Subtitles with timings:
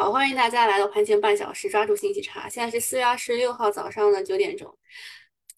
[0.00, 2.48] 好，欢迎大家来到盘前半小时，抓住信息差。
[2.48, 4.78] 现在是四月二十六号早上的九点钟。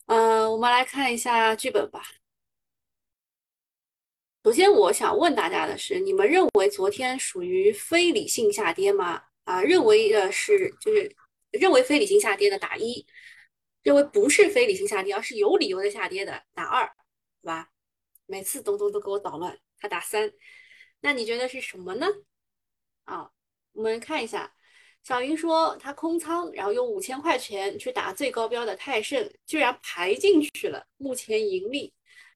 [0.07, 2.03] 嗯，我们来看一下剧本吧。
[4.43, 9.23] 首先，我想问大家的是，你们认为昨天属于非理性下跌吗？
[9.45, 11.15] 啊，认为的是就是
[11.53, 13.07] 认为非理性下跌的打一，
[13.85, 16.85] 认为不是非理性下跌，而是有理由的下跌的打二，
[17.43, 17.69] 对吧？
[18.27, 20.33] 每次东东都给我捣乱，他打三，
[20.99, 22.09] 那你觉得是什么呢？
[23.05, 23.31] 啊？
[23.73, 24.53] 我们看一下，
[25.03, 31.93] 小云说他空仓，然后用五千块钱去打最高标的泰盛，居然排进去了，目前盈利。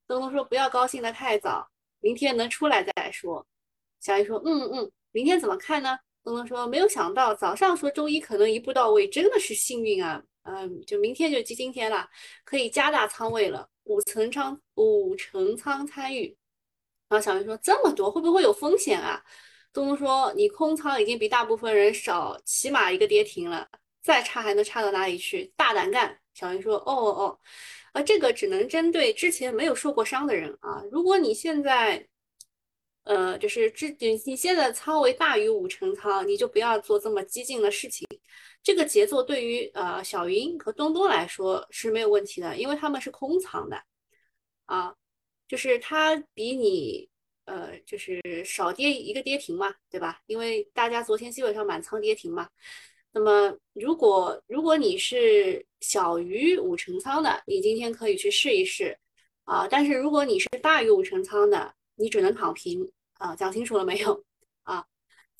[0.06, 1.68] 东东说不要高兴的太早，
[2.00, 3.46] 明天能出来再说。
[4.00, 5.98] 小云说嗯嗯，明天怎么看呢？
[6.22, 10.22] 东东说没有想到早上说周一可能一步到位，真的是幸运啊。
[10.42, 12.08] 嗯，就明天就今今天了，
[12.44, 16.36] 可以加大仓位了，五层仓五成仓参与。
[17.08, 19.22] 然后小云说这么多会不会有风险啊？
[19.76, 23.68] 东东说：“你空仓已经比大部分人少，起码一个跌停了，
[24.02, 25.52] 再差还能差到哪里去？
[25.54, 27.38] 大胆干！”小云说：“哦哦哦，
[27.92, 30.82] 啊，这个只能针对之前没有受过伤的人啊。
[30.90, 32.08] 如果你现在，
[33.04, 38.08] 呃，就是之你你现在仓位大于五成仓，你就不要做这么激进的事情。
[38.62, 43.82] 这个节奏对于呃小云和东东来说是没有问题的，因为他们是空仓的，
[44.64, 44.94] 啊，
[45.46, 47.10] 就是他比你。”
[47.46, 50.20] 呃，就是少跌一个跌停嘛，对吧？
[50.26, 52.48] 因为大家昨天基本上满仓跌停嘛。
[53.12, 58.98] 那么，如果如果你是小于五成仓的，你今天可以去试一试
[59.44, 59.66] 啊。
[59.68, 63.34] 但是如果你是大于五成仓的，你只能躺平啊。
[63.34, 64.24] 讲清楚了没有
[64.64, 64.84] 啊？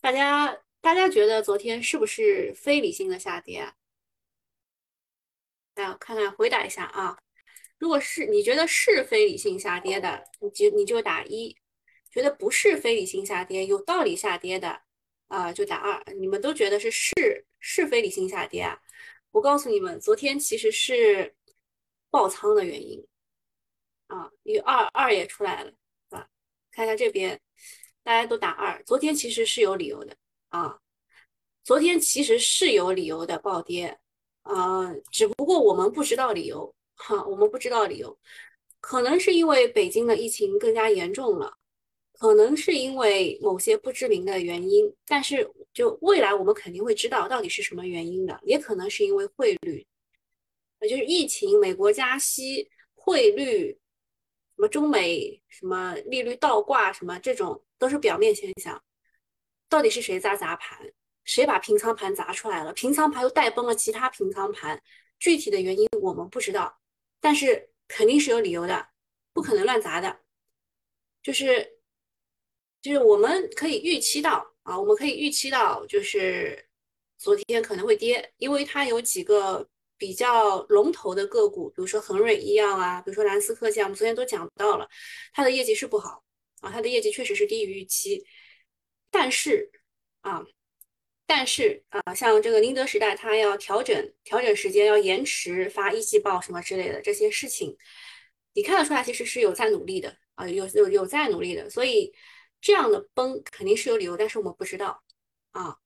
[0.00, 3.74] 大家大家觉得昨天是不是非理性的下跌啊？
[5.74, 7.18] 来看看回答一下啊。
[7.78, 11.54] 如果是你觉得是非理性下跌的，你就你就打一。
[12.17, 14.81] 觉得不是非理性下跌，有道理下跌的
[15.28, 16.03] 啊，就打二。
[16.14, 18.81] 你们都觉得是是是非理性下跌啊？
[19.33, 21.34] 我告诉你们，昨天其实是
[22.11, 23.07] 爆仓的原因
[24.07, 25.74] 啊，因为二二也出来了，
[26.08, 26.27] 啊，
[26.73, 27.39] 看一下这边，
[28.02, 28.83] 大家都打二。
[28.85, 30.17] 昨天其实是有理由的
[30.48, 30.79] 啊，
[31.64, 33.98] 昨天其实是有理由的暴跌
[34.40, 38.19] 啊，只不过我们不知道理由哈，我们不知道理由，
[38.80, 41.58] 可能是因为北京的疫情更加严重了。
[42.18, 49.86] 可能是因为某些不知名的原因，但是就未来我们肯定会知道到底是什么原因的，也可能是因为汇率，
[50.78, 53.78] 呃，就是疫情、美国加息、汇率，
[54.56, 58.83] 什么中美什么利率倒挂，什么这种都是表面现象。
[59.68, 60.90] 到底是谁砸砸盘？
[61.24, 62.72] 谁把平仓盘砸出来了？
[62.72, 64.83] 平仓盘又带崩了其他平仓盘，
[65.18, 66.78] 具体的原因我们不知道，
[67.20, 68.88] 但是肯定是有理由的，
[69.34, 70.20] 不可能乱砸的，
[71.22, 71.76] 就是。
[72.86, 76.64] 就是我们可以预期到啊，我们可以预期到，就是
[77.19, 84.89] 昨天可能会跌，因为它有几个比较龙头的个股，比如说恒瑞医药啊，比如说蓝思科技，我们昨天都讲到了，
[85.33, 86.23] 它的业绩是不好
[86.61, 88.25] 啊，它的业绩确实是低于预期。
[89.11, 89.69] 但是
[90.20, 90.46] 啊，
[91.27, 97.77] 但是啊，像这个宁德时代，它要调整调整时间，要延迟发一季报什么之类的这些事情，
[98.55, 102.14] 你看得出来，其实是有在努力的啊，有有有在努力的，所以。
[102.66, 105.00] 这样的崩肯定是有理由，但是我们不知道
[105.52, 105.77] 啊。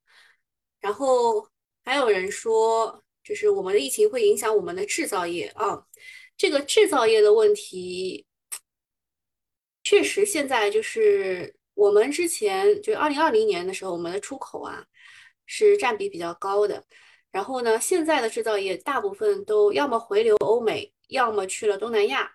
[0.80, 1.46] 然后
[1.84, 5.86] 还有人说，就是我们的疫情会影响我们的制造业啊。
[6.38, 8.24] 这个制造业的问题，
[9.82, 14.82] 确实现在就是我们之前就二零二零年的时候，我们的出口啊
[15.44, 16.82] 是占比比较高的。
[17.30, 22.32] 然后呢，现在的制造业大部分都要么回流欧美，要么去了东南亚。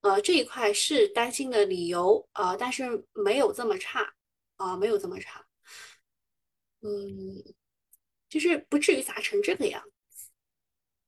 [0.00, 4.14] 呃，这一块是担心的理由啊，但是没有这么差
[4.56, 5.44] 啊，没有这么差，
[6.82, 7.42] 嗯，
[8.28, 10.30] 就是不至于砸成这个样子。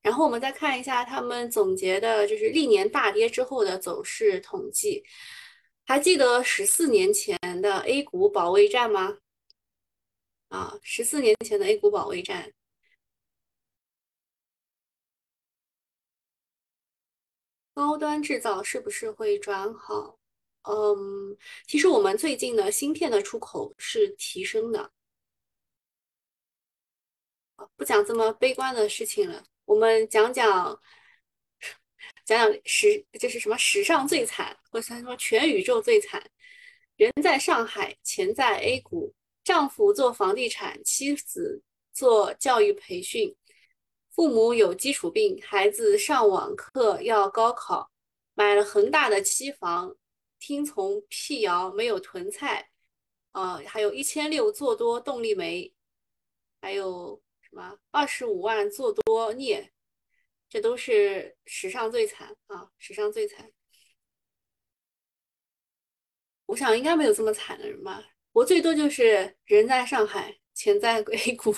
[0.03, 5.05] 然后我们再看一下他们总结的，就是历年大跌之后的走势统计。
[5.87, 9.19] 还记得十四年前的 A 股保卫战吗？
[10.49, 12.53] 啊，十四年前的 A 股保卫战。
[17.81, 20.19] 高端制造是不是会转好？
[20.69, 21.35] 嗯，
[21.67, 24.93] 其实我们最近的芯片的出口是提升的。
[27.77, 30.79] 不讲这么悲观的事情了，我们讲讲
[32.27, 36.23] 讲讲史，这是什么史上最惨，或者说全宇宙最惨？
[36.97, 41.63] 人在上海，钱在 A 股，丈夫做房地产，妻子
[41.95, 43.35] 做教育培训。
[44.21, 47.91] 父母有基础病，孩子上网课要高考，
[48.35, 49.97] 买了恒大的期房，
[50.39, 52.69] 听从辟谣没有囤菜，
[53.33, 55.73] 呃，还有一千六做多动力煤，
[56.61, 59.73] 还有什么二十五万做多镍，
[60.51, 63.51] 这都是史上最惨啊，史上最惨。
[66.45, 71.55] 我想应该没有这么惨的人吧，我最多就是人在上海，钱在 A 股。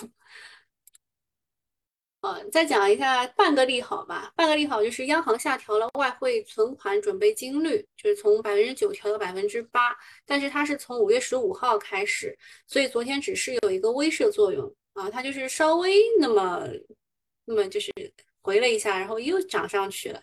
[2.22, 4.32] 呃，再讲一下半个利好吧。
[4.36, 12.38] 半个利好就是央行下调了外汇存款准备金率，就是从百分之九调到百分之八，但是它是从五月十五号开始，
[12.68, 16.64] 所以昨天只是有一个威慑作用啊，它就是稍微那么
[17.44, 17.92] 那么就是
[18.40, 20.22] 回了一下，然后又涨上去了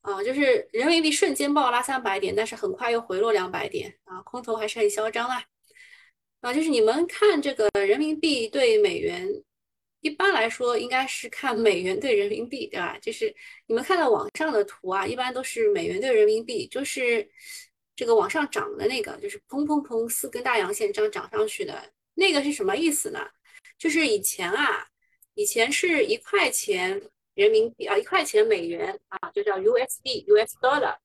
[0.00, 5.40] 啊，就是人民币瞬间暴拉三百点，但是很快又回落两百点啊，空头还是很嚣张啊
[6.40, 9.44] 啊，就是你们看这个人民币对美元。
[10.00, 12.96] 一般来说，应该是看美元对人民币，对吧？
[13.00, 13.34] 就是
[13.66, 17.28] 你们看到网上的图啊，一般都是美元对人民币，就是
[17.96, 23.20] 这个往上涨的那个，就是砰砰砰四根大阳线这样涨上去的那个是什么意思呢？
[23.78, 24.86] 就是以前啊，
[25.34, 27.02] 以前是一块钱
[27.34, 30.96] 人民币啊，一块钱美元啊，就叫 USD，US dollar，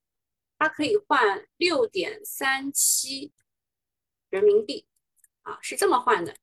[0.60, 3.32] 它可以换六点三七
[4.30, 4.86] 人民币
[5.42, 6.36] 啊，是这么换的。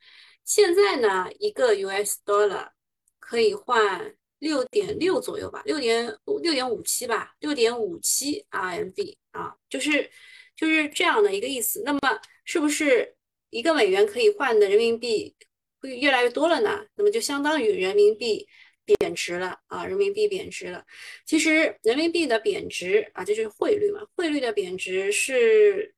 [0.48, 2.70] 现在呢，一个 US dollar
[3.18, 6.06] 可以换六点六左右吧，六点
[6.42, 10.10] 六点五七吧，六点五七 RMB 啊，就是
[10.56, 11.82] 就是这样的一个意思。
[11.84, 12.00] 那么
[12.46, 13.14] 是不是
[13.50, 15.36] 一个美元可以换的人民币
[15.82, 16.82] 会越来越多了呢？
[16.94, 18.48] 那么就相当于人民币
[18.86, 20.82] 贬值了啊，人民币贬值了。
[21.26, 25.94] 其实人民币的贬值啊，这就是汇率嘛，汇率的贬值是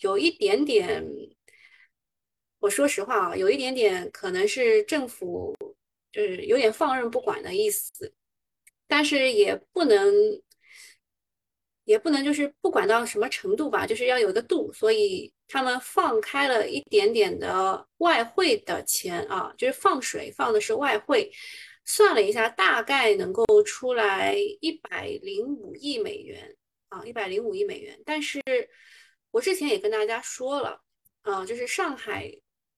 [0.00, 1.06] 有一点点。
[2.60, 5.56] 我说实话啊，有一点点可能是政府
[6.12, 8.12] 就是有点放任不管的意思，
[8.86, 10.12] 但是也不能
[11.84, 21.32] 也不能就是不管到什么程度吧，就是要有一个度，所以他们放开了一点点的外汇的钱啊，就是放水放的是外汇，
[21.86, 26.54] 算了一下，大概能够出来一百零五亿美元
[26.90, 27.98] 啊，一百零五亿美元。
[28.04, 28.42] 但是
[29.30, 30.82] 我之前也跟大家说了，
[31.22, 32.30] 啊，就是上海。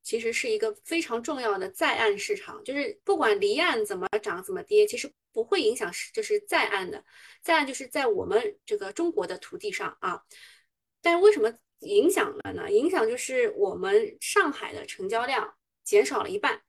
[0.03, 7.05] 其实是一个非常重要的在岸市场，就是不管离岸怎么涨怎么跌，其实不会影响就是在岸的，
[7.41, 10.23] 在岸就是在我们这个中国的土地上啊。
[11.01, 12.71] 但是为什么影响了呢？
[12.71, 15.55] 影响就是我们上海的成交量
[15.85, 16.63] 减少了一半。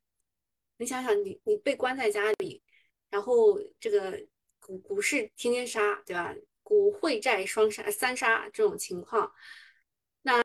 [0.77, 2.61] 你想想，你你被关在家里，
[3.09, 4.25] 然后这个
[4.59, 6.35] 股股市天天杀，对吧？
[6.61, 9.33] 股汇债双杀三杀这种情况，
[10.21, 10.43] 那。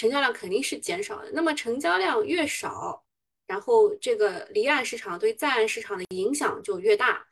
[0.00, 3.04] 成交量肯定是减少的，那么成交量越少，
[3.46, 7.26] 然后这个离岸市场对在岸市场的影响就越大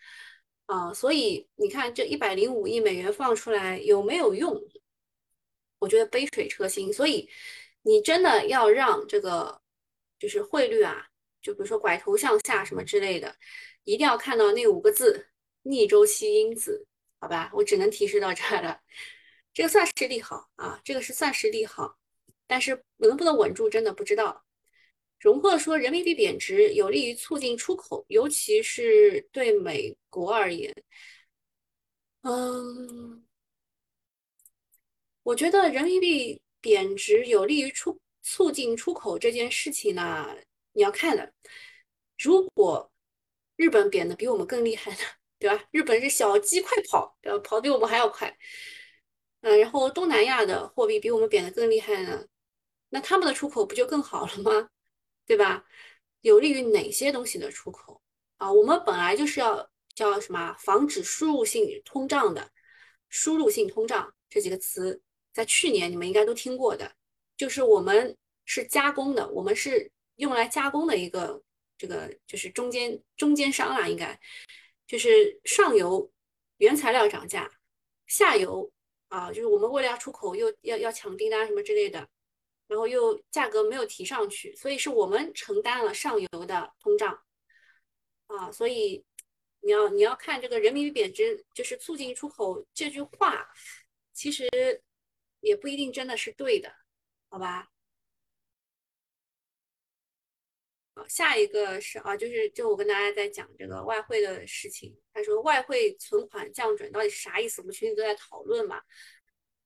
[0.66, 4.54] 啊，所以你看这一百零五亿美元放出来有没有用？
[5.78, 6.92] 我觉得杯水车薪。
[6.92, 7.26] 所以
[7.80, 9.62] 你真的要让这个
[10.18, 11.06] 就是汇率啊，
[11.40, 13.34] 就比如说拐头向下什么之类的，
[13.84, 15.26] 一定要看到那五个字
[15.62, 16.86] 逆周期因子，
[17.18, 17.50] 好吧？
[17.54, 18.78] 我只能提示到这儿了，
[19.54, 21.97] 这个算是利好啊，这个是算是利好。
[22.48, 24.44] 但是能不能稳住，真的不知道。
[25.20, 30.74] 荣贺说，人民币贬值有利于促进出口，尤其是对美国而言。
[32.22, 33.24] 嗯，
[35.22, 40.36] 我觉得人民币贬值有利于出促进出口这件事情呢，
[40.72, 41.32] 你要看的。
[42.18, 42.90] 如果
[43.56, 44.98] 日本贬的比我们更厉害呢，
[45.38, 45.64] 对吧？
[45.70, 47.38] 日本是小鸡快跑，对吧？
[47.40, 48.36] 跑比我们还要快。
[49.40, 52.26] 嗯，然后东南亚的货币比我们贬的更厉害呢。
[52.90, 54.70] 那他们的出口不就更好了吗？
[55.26, 55.64] 对吧？
[56.22, 58.02] 有利于哪些东西的出口
[58.38, 58.50] 啊？
[58.50, 62.50] 我们本来就是要叫什么防止输入性通胀的，
[63.08, 65.00] 输入性通胀这几个词，
[65.32, 66.92] 在去年你们应该都听过的，
[67.36, 71.42] 就是我们是加工的，我们是用来加工的一个
[71.76, 74.18] 这个就是中间中间商啊，应该
[74.86, 76.10] 就是上游
[76.56, 77.50] 原材料涨价，
[78.06, 78.72] 下游
[79.08, 82.08] 啊，就是我们为了要出口又要要抢订单什么之类的。
[82.68, 87.18] 然后又价格没有提上去，所以是我们承担了上游的通胀
[88.26, 89.04] 啊，所以
[89.60, 93.48] 你要你要看这个人民币贬值就是促进出口这句话，
[94.12, 94.46] 其实
[95.40, 96.70] 也不一定真的是对的，
[97.30, 97.70] 好吧？
[101.08, 107.62] 下一个是啊，就是就我跟大家在讲这个外汇的事情，他说外汇存款降准到底是啥意思？
[107.62, 108.82] 我们群里都在讨论嘛，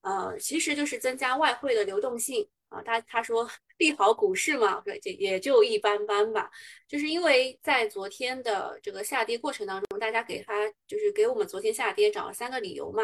[0.02, 2.48] 呃，其实就是增加外汇的流动性。
[2.72, 6.50] 啊，他他说利好股市嘛，说也也就一般般吧，
[6.88, 13.02] 就是因为在昨天的这个下跌过程当中，大家给他就是给我们昨天下跌找了三个理由嘛，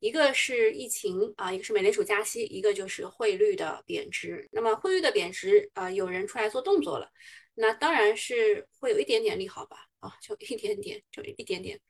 [0.00, 4.48] 一个是疫情啊，一个是美联储加息，一个就是汇率的贬值。
[4.50, 7.10] 那么汇率的贬值啊，有人出来做动作了，
[7.54, 11.80] 那当然是会有一点点利好吧，啊，就一点点，就一点点。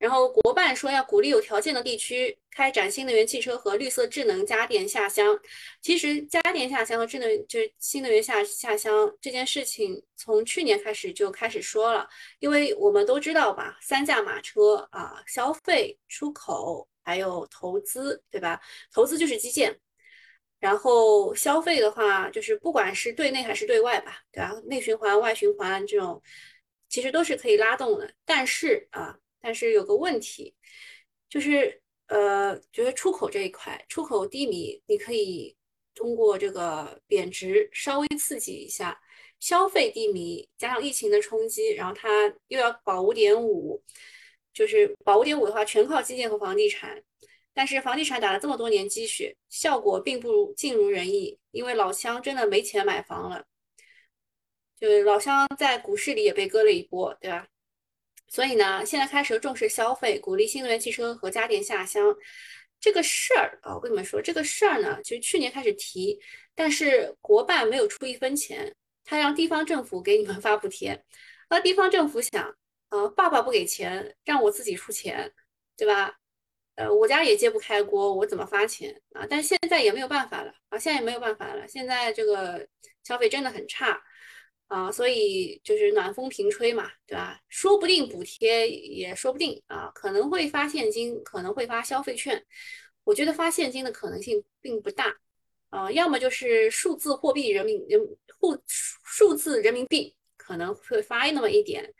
[0.00, 5.38] 然后国办说要鼓励有条件的地区开展新能源汽车和绿色智能家电下乡。
[5.82, 18.58] 其实家电下乡和智能就是新能源下下乡这件事情，从去年开始就开始说了，因为我们都知道吧，三驾马车啊，消费、出口还有投资，对吧？
[18.90, 19.78] 投资就是基建，
[20.60, 24.54] 然后消费的话，就是不管是对内还是对外吧，对吧？
[24.64, 26.22] 内循环、外循环这种，
[26.88, 28.10] 其实都是可以拉动的。
[28.24, 29.18] 但是啊。
[29.40, 30.54] 但是有个问题，
[31.28, 35.56] 就是呃，觉得出口这一块，出口低迷，你可以
[35.94, 39.00] 通过这个贬值稍微刺激一下
[39.38, 43.82] 消费低迷，加上疫情的冲击，然后它又要保五点五，
[44.52, 47.02] 就是保五点五的话，全靠基建和房地产。
[47.52, 53.44] 但是房地产打了这么多年积雪，效果并不如尽如人意，因为老乡真的没钱买房了，
[54.78, 57.48] 就是老乡在股市里也被割了一波，对吧？
[58.30, 62.16] 所以呢，现在开始重视消费，鼓励新能源汽车和家电下乡
[62.80, 66.18] 这个事儿啊，我跟你们说，这个事儿呢，其实去年开始提，
[66.54, 71.04] 但是国办没有出一分钱，他让地方政府给你们 发补贴，
[71.50, 72.56] 那地方政府想，
[72.90, 75.32] 呃，爸爸不给钱，让我自己出钱，
[75.76, 76.14] 对吧？
[76.76, 79.26] 呃，我家也揭不开锅，我怎么发钱啊？
[79.28, 82.66] 但现在也没有办法了啊，现在也没有办法了，现在这个
[83.02, 84.00] 消费真的很差。
[84.70, 87.40] 啊，所以就是暖风频吹嘛，对吧？
[87.48, 92.46] 说不定补贴也说不定啊，可能会发现金，可能会发消费券。
[93.02, 95.18] 我觉得发现金的可能性并不大，
[95.70, 98.00] 啊，要么就是数字货币人民人
[98.38, 101.92] 户数字人民币可能会发那么一点，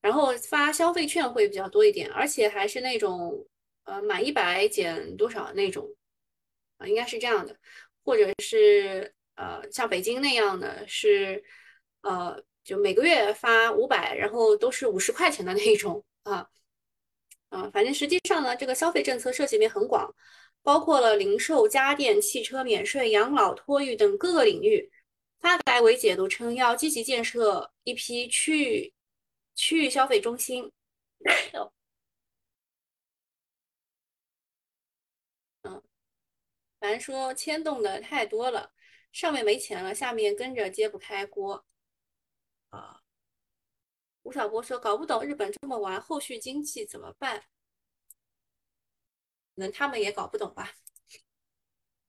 [0.00, 3.46] 然后发消费券会比较多一点，而且还是那种
[3.84, 5.94] 呃满一百减多少那种
[6.78, 7.54] 啊，应该是这样的，
[8.04, 11.44] 或者是呃像北京那样的是。
[12.06, 16.48] 呃，就每个月发五百，然后都是五十块钱的那一种啊，
[17.48, 20.14] 啊，反正实际上呢，这个消费政策涉及面很广，
[20.62, 24.88] 包括了零售、家电、汽车免税、养老、托育等各个领域。
[25.40, 28.92] 发改委解读称，要积极建设一批区域
[29.54, 30.72] 区域消费中心。
[35.62, 35.82] 嗯，
[36.80, 38.72] 反正说牵动的太多了，
[39.12, 41.66] 上面没钱了，下面跟着揭不开锅。
[42.76, 43.00] 啊，
[44.22, 47.38] 吴晓波说搞不懂日本这么玩，后续经济怎么办？
[49.54, 50.72] 可能他们也搞不懂吧。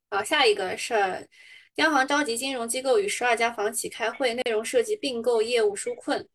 [0.10, 1.28] 好，下一个事儿，
[1.76, 6.28] 央行召集金融机构与十二家房企开会，内容涉及并购业务纾困。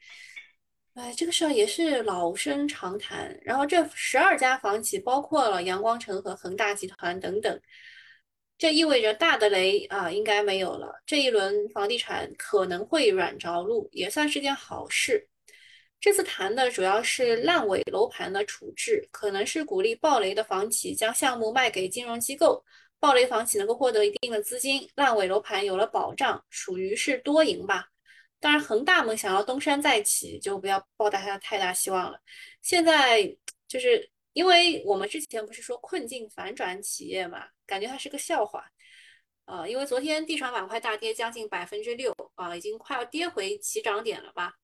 [0.95, 3.39] 哎，这个事儿也是老生常谈。
[3.43, 7.61] 然后这十二家房企包括了阳光城和恒大集团等等。
[8.63, 10.95] 这意味着大的雷啊，应该没有了。
[11.05, 15.29] 这一轮房地产可能会软着陆，也算是件好事。
[15.99, 22.65] 这次谈的主要是烂尾楼盘的处置，可能是鼓励暴雷的房企将项目卖给金融机构，
[23.01, 27.89] 暴雷房企能够获得一定的资金，烂尾楼盘有了保障，属于是多赢吧。
[28.39, 32.17] 当然，恒大们想要东山再起，就不要抱大家太大希望了。
[32.61, 34.09] 现在就是。
[34.35, 38.71] 因为我们之前不是说困境反转企业嘛，感觉它是个笑话，
[39.47, 44.59] 呃，因为昨天地产板块大跌将近百分之六啊，已经快要跌回起涨点了吧？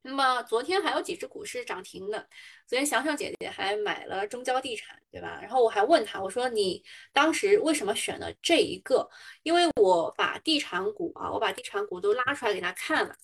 [0.00, 2.26] 那么昨天还有几只股是涨停的，
[2.66, 5.38] 昨天想想姐姐还买了中交地产，对吧？
[5.42, 6.82] 然后我还问她，我说你
[7.12, 9.06] 当时为什么选了这一个？
[9.42, 13.14] 因为我把地产股啊，我把地产股都拉出来给她看了。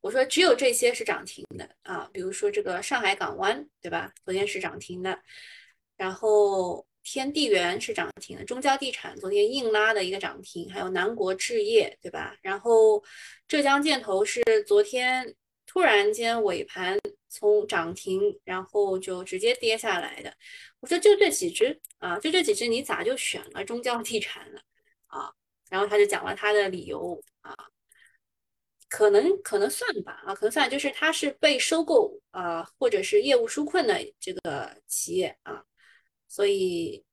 [0.00, 4.12] 我说只有这些是涨停的啊，比如说这个上海港湾，对吧？
[4.24, 5.20] 昨天是涨停的，
[5.96, 12.36] 然后天地源是涨停的，中交地产昨天硬拉的一个涨停，还有南国置业，对吧？
[12.42, 13.00] 然后
[13.46, 15.36] 浙江建投是昨天
[15.66, 16.98] 突然间尾盘
[17.28, 20.34] 从涨停，然后就直接跌下来的。
[20.80, 24.60] 我说就这几只啊，就这几只，你咋就选了中交地产了
[25.06, 25.32] 啊？
[25.70, 27.54] 然后他就讲了他的理由啊。
[28.88, 35.62] 可能可能算吧啊，可能算就是他是被收购啊，或者是业务纾困的这个企业啊，
[36.28, 37.04] 所以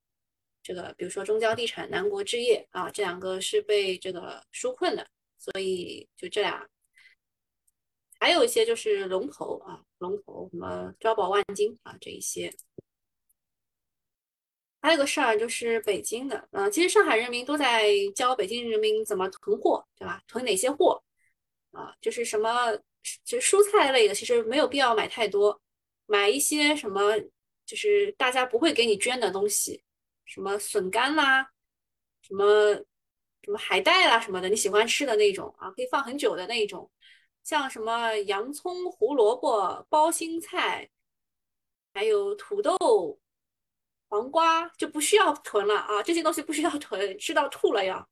[0.62, 5.06] 这个比如说中交地产、南国置业啊，这两个是被这个纾困的，
[5.38, 6.68] 所以就这俩，
[8.18, 12.54] 还有一些就是龙头啊，龙头什么招宝万金啊这一些，
[14.80, 20.22] 还有个事儿就是北京的，嗯，其实上海人民都在教北京人民怎么囤货，对吧？
[20.26, 21.02] 囤哪些货？
[21.72, 22.76] 啊，就是什么，
[23.24, 25.60] 其实蔬菜类的，其实没有必要买太多，
[26.06, 27.02] 买一些什么，
[27.66, 29.82] 就是大家不会给你捐的东西，
[30.24, 31.50] 什么笋干啦，
[32.22, 32.74] 什么
[33.42, 36.90] 什么海带啦什么的，你喜欢吃的那种啊，可以放很久的那种，
[37.42, 40.90] 像什么洋葱、胡萝卜、包心菜，
[41.92, 43.18] 还有土豆、
[44.08, 48.08] 黄瓜，就不需要囤了啊，这些东西不需要囤，吃到吐了要。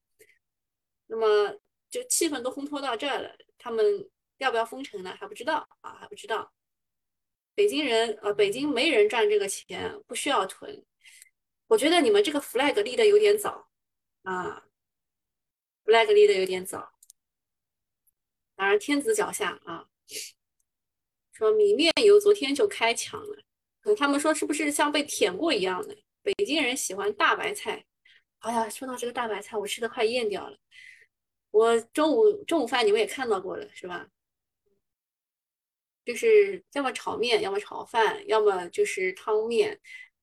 [1.07, 1.59] 那么
[1.91, 3.85] 就气氛都烘托到这儿了，他们
[4.39, 5.15] 要不要封城呢？
[5.19, 6.53] 还不知道啊，还不知道。
[7.55, 10.85] 北京人呃，北京没人赚这个钱，不需要囤。
[11.67, 13.69] 我觉得你们这个 flag 立的有点早
[14.23, 14.65] 啊
[15.85, 16.93] ，flag 立的有点早。
[18.55, 19.89] 当然天子脚下啊，
[21.33, 23.43] 说米面油昨天就开抢了，
[23.81, 25.97] 可他们说是不是像被舔过一样的？
[26.23, 27.85] 北京人喜欢大白菜。
[28.41, 30.57] 哎呀，说到这个大白菜，我吃的快咽掉了。
[31.51, 34.09] 我中午中午饭你们也看到过了是吧？
[36.05, 39.79] 就是要么炒面，要么炒饭，要么就是汤面，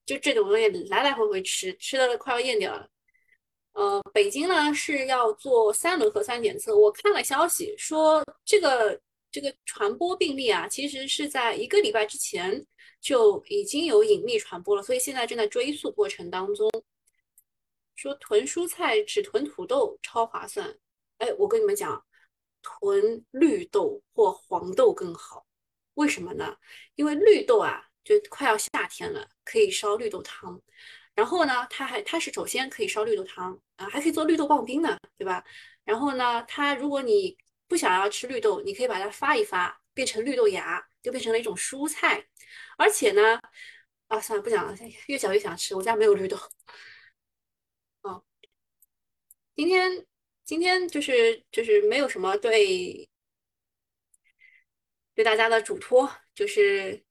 [0.06, 2.90] 就这种东西来来回回吃，吃的快要咽掉了。
[3.74, 9.00] 呃，北京呢是要做三轮核酸检测，我看了消息说这个
[9.32, 12.66] 这个传播病例啊，其实是在一个礼拜之前
[13.00, 16.70] 就已经有隐秘传播了，所以现在正在追溯过程当中。
[17.96, 20.74] 说囤蔬菜只囤土豆超划算，
[21.18, 22.02] 哎，我跟你们讲，
[22.62, 25.46] 囤绿豆或黄豆更好。
[26.00, 26.56] 为什么呢？
[26.96, 30.60] 因为绿豆啊，就快要夏天了，可以烧绿豆汤。
[31.14, 35.44] 然后呢，它还它是首先可以烧绿豆汤啊，还可以做绿豆棒冰呢，对吧？
[35.84, 37.38] 然后呢，它如果你
[37.68, 42.26] 不想要吃绿豆，你可以把它发一发，变成绿豆芽，就变成了一种蔬菜。
[42.78, 43.38] 而且呢，
[44.08, 44.74] 啊，算了，不讲了，
[45.08, 45.76] 越讲越想吃。
[45.76, 46.38] 我家没有绿豆。
[48.04, 48.24] 哦，
[49.54, 50.06] 今天
[50.46, 53.10] 今天就是就是没有什么对。
[55.20, 57.04] 对大家的嘱托就是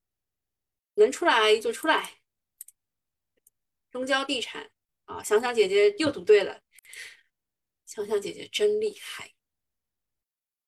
[0.94, 2.22] 能出来就出来。
[3.90, 4.70] 中交地产
[5.04, 6.62] 啊，想想姐姐又读对了，
[7.84, 9.34] 想想姐姐真厉害。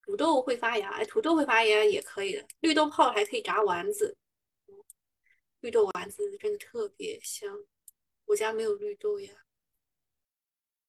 [0.03, 2.47] 土豆会发芽，哎，土豆会发芽也可以的。
[2.61, 4.19] 绿豆泡还可以炸丸子，
[5.61, 7.65] 绿豆丸子真的特别香。
[8.27, 9.33] 我家没有绿豆呀。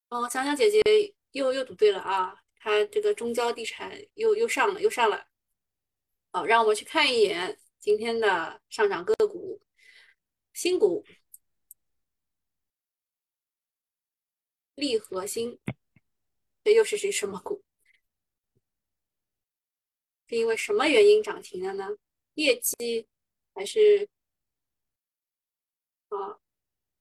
[0.09, 0.81] 哦，想想姐姐
[1.31, 5.30] 又又读对了啊，她这个中交地产又又上了，又上了。
[6.31, 9.61] 好，让我们去看一眼今天的上涨个股，
[10.53, 11.05] 新股，
[14.75, 15.59] 利和新，
[16.63, 17.61] 这又是是什么股？
[20.27, 21.89] 是因为什么原因涨停的呢？
[22.35, 23.05] 业绩
[23.53, 24.07] 还是
[26.07, 26.39] 啊？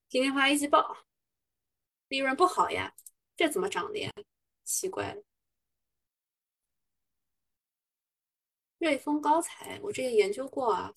[0.08, 1.06] 今天发一季报，
[2.08, 2.92] 利润不好呀，
[3.36, 4.10] 这怎么涨的呀？
[4.64, 5.22] 奇怪。
[8.80, 10.94] 瑞丰高材，我之前研究过啊。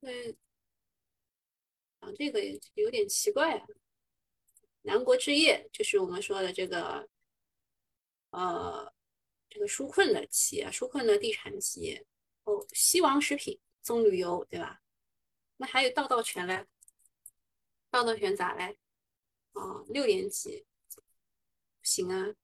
[0.00, 0.36] 对，
[2.00, 2.40] 啊，这个
[2.74, 3.66] 有点奇怪啊。
[4.82, 7.08] 南国置业就是我们说的这个，
[8.30, 8.92] 呃，
[9.48, 12.04] 这个纾困的企业，纾困的地产企业。
[12.42, 14.80] 哦，西王食品、棕榈油，对吧？
[15.58, 16.66] 那还有道道全嘞？
[17.90, 18.76] 道道全咋嘞？
[19.52, 20.66] 哦，六年级，
[21.82, 22.34] 行啊。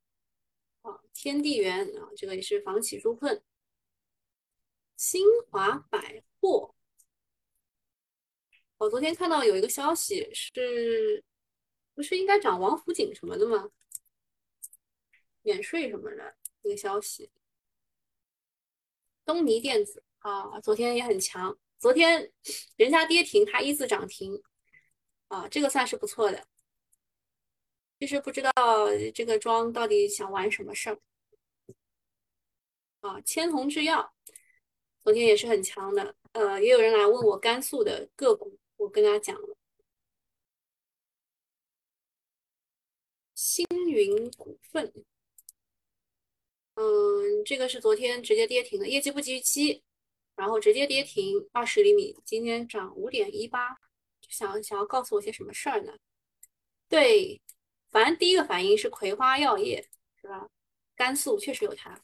[0.84, 3.42] 啊，天地源啊，这个也是房企纾困。
[4.96, 6.74] 新华百货，
[8.76, 11.24] 我昨天看到有一个消息，是
[11.94, 13.70] 不是应该涨王府井什么的吗？
[15.42, 17.30] 免税什么的一个消息。
[19.24, 22.30] 东尼电子啊，昨天也很强，昨天
[22.76, 24.42] 人家跌停，它一字涨停，
[25.28, 26.46] 啊，这个算是不错的。
[27.98, 28.52] 就是不知道
[29.14, 31.00] 这个庄到底想玩什么事儿
[33.00, 33.20] 啊？
[33.22, 34.14] 千弘制药
[35.02, 39.56] 昨天也是很强的，呃，也有人来问我甘肃的个股，我跟他讲了。
[43.34, 44.92] 星云股份，
[46.74, 49.82] 嗯，这个是昨天直接跌停的，业绩不及预期，
[50.34, 53.78] 然后直接跌停二十厘米，今天涨五点一八，
[54.28, 55.92] 想想要告诉我些什么事儿呢？
[56.88, 57.40] 对。
[57.94, 59.88] 反正第一个反应是葵花药业，
[60.20, 60.48] 是吧？
[60.96, 62.02] 甘肃确实有它。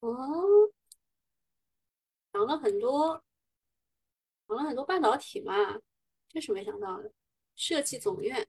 [0.00, 0.70] 哦，
[2.34, 3.24] 涨了很多，
[4.46, 5.80] 涨了很多半导体嘛，
[6.28, 7.10] 这是没想到的。
[7.54, 8.46] 设计总院，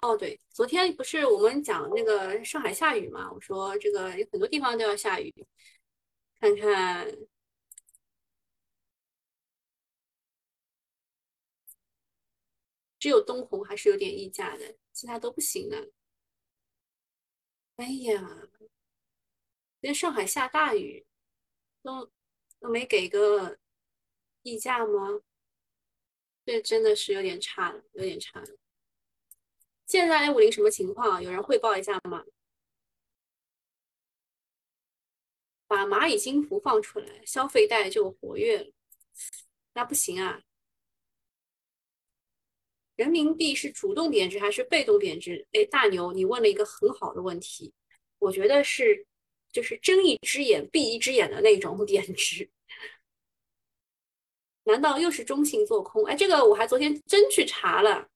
[0.00, 3.30] 哦对，昨天不是我们讲那个上海下雨嘛？
[3.30, 5.34] 我说这个有很多地方都要下雨，
[6.40, 7.06] 看看。
[12.98, 15.80] 只有东红还是有点溢价的，其他都不行啊。
[17.76, 18.48] 哎呀，
[19.82, 21.06] 在上海下大雨，
[21.82, 22.10] 都
[22.58, 23.58] 都没给个
[24.42, 25.20] 溢价吗？
[26.44, 28.56] 这真的是有点差了，有点差了。
[29.86, 31.22] 现在 A 五零什么情况？
[31.22, 32.24] 有人汇报一下吗？
[35.68, 38.72] 把蚂蚁金服放出来，消费贷就活跃了。
[39.74, 40.42] 那不行啊！
[42.96, 45.46] 人民币是主动贬值还是被动贬值？
[45.52, 47.72] 哎，大牛，你问了一个很好的问题，
[48.18, 49.06] 我觉得是
[49.52, 52.50] 就是睁一只眼闭一只眼的那种贬值。
[54.64, 56.04] 难道又是中性做空？
[56.06, 58.08] 哎，这个我还昨天真去查了，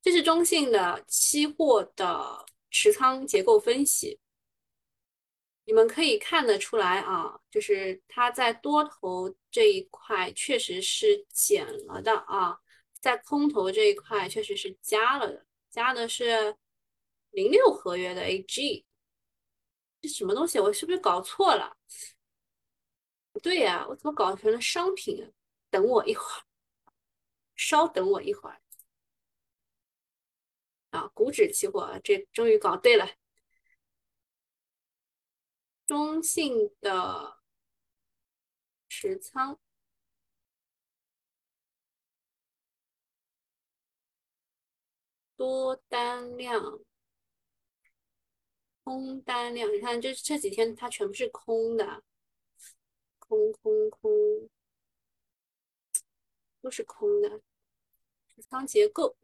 [0.00, 4.18] 这是中性的期货的持仓结构分析。
[5.66, 12.58] 你们可以看得出来啊，就是它在多头这一块确实是减了的啊，
[13.04, 16.56] 在空头这一块确实是加了的，加的是
[17.32, 18.86] 零六合约的 AG，
[20.00, 20.58] 这什么东西？
[20.58, 21.76] 我是不是搞错了？
[23.30, 25.30] 不对呀，我怎么搞成了商品？
[25.68, 26.44] 等我一会儿，
[27.54, 28.62] 稍等我一会儿
[30.88, 33.06] 啊，股指期货，这终于搞对了。
[35.84, 37.38] 中性的
[38.88, 39.60] 持仓
[45.44, 46.80] 多单量、
[48.82, 52.02] 空单量，你看这这几天它全部是空的，
[53.18, 54.48] 空空空，
[56.62, 57.42] 都是空的。
[58.26, 59.18] 持仓结构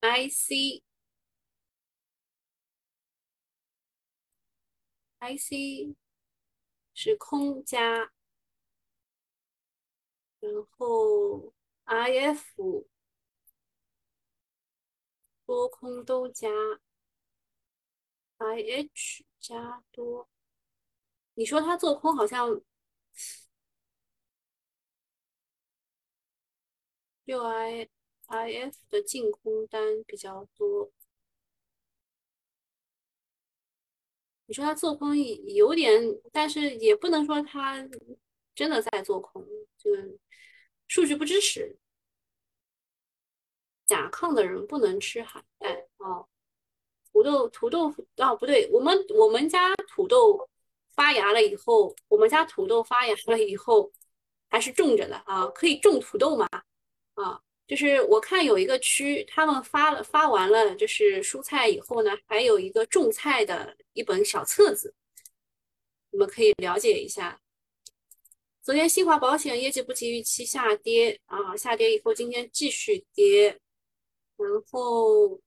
[0.00, 0.82] ，IC。
[5.20, 5.94] IC
[6.94, 8.10] 是空加，
[10.40, 11.52] 然后
[11.84, 12.86] IF
[15.50, 16.48] 多空都加
[18.38, 20.28] ，IH 加多。
[21.34, 22.62] 你说他做空好像
[27.24, 27.88] 六 I
[28.28, 30.92] IF 的净空单比较多。
[34.46, 37.84] 你说他做空有点，但是也不能说他
[38.54, 39.44] 真的在做空，
[39.76, 40.16] 这个
[40.86, 41.76] 数据不支持。
[43.90, 46.24] 甲亢的人不能吃海带哦。
[47.12, 50.48] 土豆土豆哦不对，我们我们家土豆
[50.94, 53.90] 发芽了以后，我们家土豆发芽了以后
[54.48, 56.46] 还是种着的啊，可以种土豆吗？
[57.14, 57.42] 啊。
[57.66, 64.92] 就是我看有一个区，他们发了发完了，就是蔬菜以后呢，还有一个种菜的一本小册子，
[66.10, 67.40] 你们可以了解一下。
[68.60, 73.60] 昨天新华保险业绩不及预期下跌啊，下跌以后今天继续跌。
[74.40, 75.40] 然后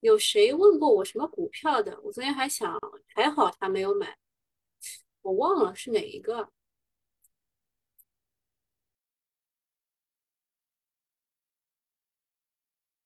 [0.00, 1.98] 有谁问过我什么股票的？
[2.02, 2.78] 我昨天还想，
[3.14, 4.18] 还好他没有买，
[5.22, 6.50] 我忘了是哪一个。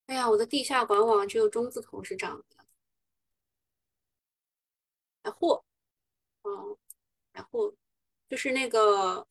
[0.06, 2.66] 哎呀，我的地下管网只有中字头是涨的。
[5.22, 5.64] 百货，
[6.42, 6.76] 嗯，
[7.32, 7.74] 百货
[8.28, 9.26] 就是那个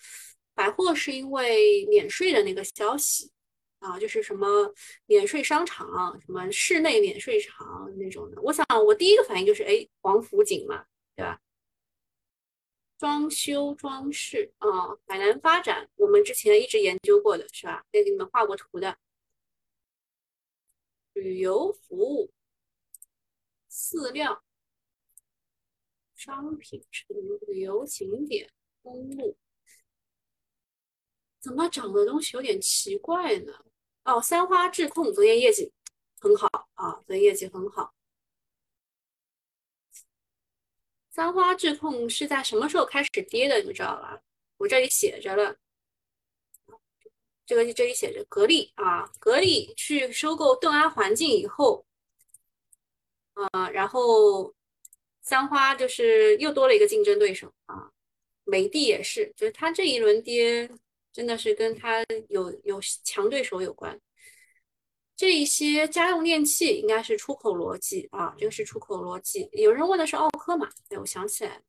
[0.54, 3.32] 百货，是因为免税的那个消息
[3.80, 4.74] 啊，就是什么
[5.06, 8.42] 免税商场，什么室内免税场那种的。
[8.42, 10.86] 我想，我第一个反应就是，哎，王府井嘛，
[11.16, 11.40] 对吧？
[12.98, 14.68] 装修装饰啊，
[15.06, 17.86] 海南发展，我们之前一直研究过的是吧？
[17.92, 18.98] 也给你们画过图的。
[21.14, 22.32] 旅游服务、
[23.72, 24.44] 饲料、
[26.16, 27.16] 商品城、
[27.48, 29.38] 旅游景点、公路，
[31.48, 33.54] 怎么涨的东西有点奇怪呢？
[34.04, 35.72] 哦，三花智控昨天业绩
[36.20, 37.94] 很好啊，昨天业绩很好。
[41.10, 43.62] 三花智控是在什么时候开始跌的？
[43.62, 44.22] 你知道吧？
[44.58, 45.56] 我这里写着了。
[47.46, 51.86] 这个是这里写着格力啊，格力去收购邓安环境以后，
[53.36, 54.54] 啊，然后
[55.22, 57.90] 三花就是又多了一个竞争对手啊，
[58.44, 60.70] 美的也是，就是它这一轮跌
[61.18, 64.00] 真的是跟它有有强对手有关。
[65.16, 69.50] 这一些家用电器应该是出口逻辑啊，这个是出口逻辑。
[69.54, 70.70] 有人问的是奥科嘛？
[70.90, 71.60] 哎，我想起来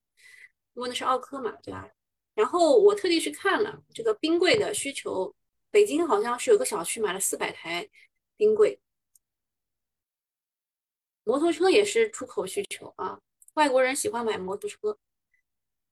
[0.75, 1.89] 问的是奥科嘛，对吧？
[2.35, 5.35] 然后我特地去看了这个冰柜的需求。
[5.71, 7.89] 北京好像是有个小区买了四百台
[8.37, 8.79] 冰柜，
[11.25, 13.19] 摩托车也是出口需求啊，
[13.55, 14.99] 外国人喜欢买摩托车，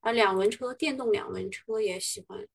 [0.01, 2.47] 啊，两轮车、电动两轮车也喜欢。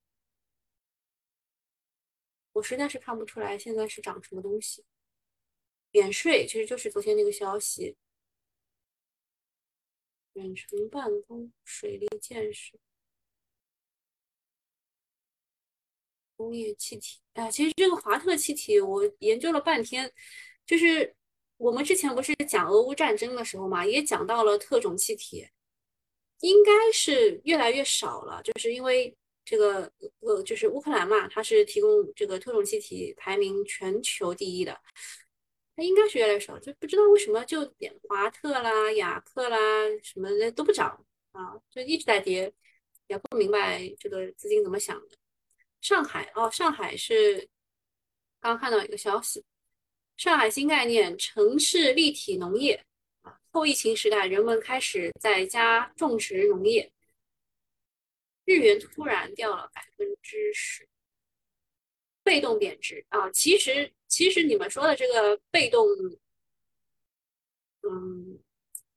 [2.54, 4.84] 我实在是看不出来现在是涨什么东西。
[5.92, 7.98] 免税其实就是昨天那个消息，
[10.34, 12.78] 远程办公、水利建设。
[16.38, 20.12] 工业气体，哎，其实这个华特气体我研究了半天，
[20.66, 21.16] 就是
[21.58, 25.48] 我们之前不是讲俄乌战争的时候嘛，也讲到了特种气体，
[26.40, 29.16] 应该是越来越少了，就是因为
[29.52, 34.80] 这个呃，就是乌克兰嘛，它是提供这个特种气体排名全球第一的，
[35.76, 39.58] 它应该是越来越少，就不知道为什么就点华特啦、雅克啦
[40.02, 42.50] 什么的都不涨啊，就一直在跌，
[43.08, 45.18] 也不明白这个资金怎么想的。
[45.82, 47.50] 上海哦，上海是
[48.40, 49.44] 刚看到一个消息，
[50.16, 52.82] 上海新概念城市立体农业，
[53.52, 56.90] 后疫情时代人们开始在家种植农业，
[58.46, 60.88] 日元突然掉了百分之十，
[62.24, 65.88] 被动贬值啊，其实其实你们说的这个被动，
[67.84, 68.40] 嗯。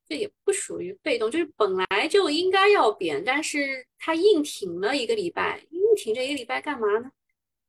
[0.07, 7.11] 这也不属于被动，就是本来就应该要贬，但是它硬挺了一个礼拜，硬挺这一个礼拜干嘛呢？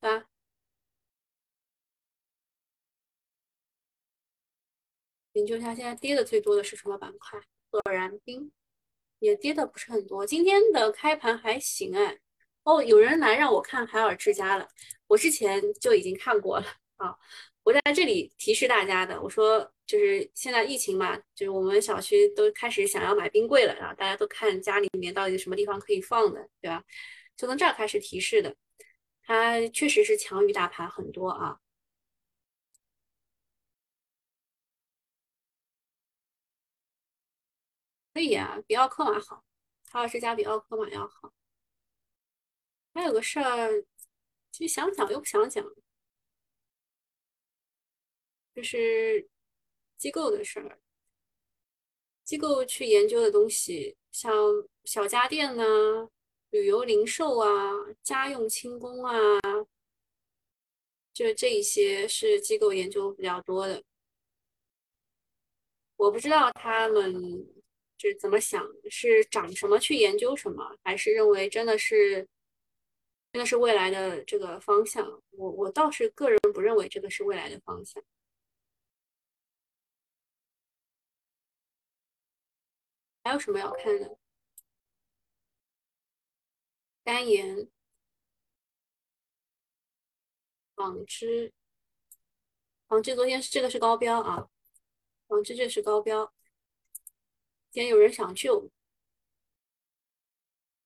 [0.01, 0.27] 对吧？
[5.31, 7.39] 研究一下现在跌的最多的是什么板块？
[7.71, 8.51] 可燃冰
[9.19, 12.19] 也跌的不是很多，今天的开盘还行哎。
[12.63, 14.67] 哦，有人来让我看海尔之家了，
[15.07, 16.65] 我之前就已经看过了
[16.97, 17.15] 啊。
[17.63, 26.83] 我在这里提示大家的，我说就是现在疫情嘛，就是我们小区都开始想要买冰柜了，然后大家都看家里面到底什么地方可以放的，对吧？
[27.37, 28.55] 就从这儿开始提示的，
[29.23, 31.57] 它确实是强于大盘很多啊。
[38.15, 39.43] 可以啊，比奥克玛好，
[39.91, 41.33] 海尔之家比奥克玛要好。
[42.93, 43.85] 还有个事儿，
[44.53, 45.61] 其实想讲又不想讲。
[48.53, 49.29] 就是
[49.97, 50.79] 机构的事儿，
[52.23, 54.33] 机构去研究的东西，像
[54.85, 55.63] 小家电呐、
[56.51, 57.49] 旅游零售啊、
[58.01, 59.13] 家用轻工啊，
[61.11, 63.83] 就这一些是机构研究比较多的。
[65.97, 67.45] 我不知道他们
[68.05, 72.27] 是怎么想，是长什么去研究什么，还是认为真的是
[73.31, 75.21] 真的是未来的这个方向？
[75.31, 78.03] 我我倒是个人不认为这个是未来的方向。
[83.23, 84.17] 还有什么要看的？
[87.03, 87.67] 单盐、
[90.75, 91.51] 纺织、
[92.87, 94.47] 纺织昨天是这个是高标啊，
[95.27, 96.34] 纺织这是高标。
[97.75, 98.71] 今天有人想救，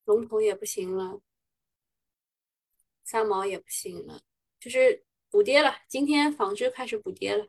[0.05, 1.21] 龙头也不行了，
[3.03, 4.23] 三毛也不行了，
[4.59, 5.83] 就是补跌了。
[5.87, 7.47] 今天纺织开始补跌了，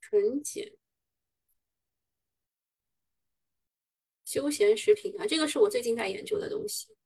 [0.00, 0.72] 纯碱。
[4.24, 6.96] 休闲食品啊，这个是我最近在研究的东西。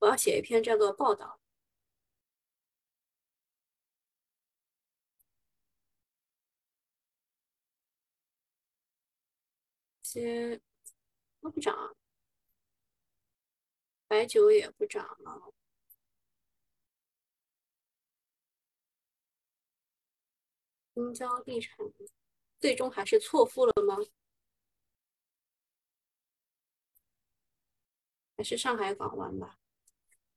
[0.00, 1.39] 我要写一篇这个报道。
[10.10, 10.60] 些
[11.40, 11.96] 都不涨，
[14.08, 15.52] 白酒也不涨了。
[20.94, 21.76] 中交地产
[22.58, 23.96] 最终还是错付了吗？
[28.36, 29.58] 还是上海港湾吧，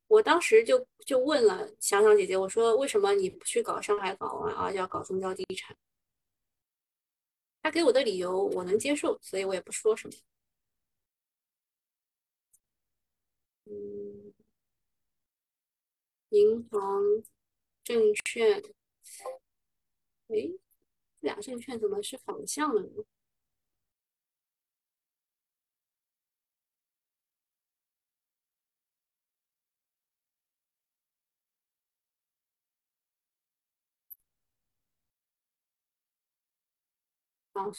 [0.08, 5.76] 我当时就就问了想想姐姐，我说为什么你不去搞上海港湾啊，要搞中交地产？
[7.64, 10.14] 他给我的理由我能接受，所以我也不说什么。
[13.66, 14.34] 嗯，
[16.30, 17.02] 银行、
[17.84, 18.62] 证券，
[20.28, 20.36] 哎，
[21.22, 23.04] 这俩证券怎么是反向的呢？
[37.54, 37.72] 啊，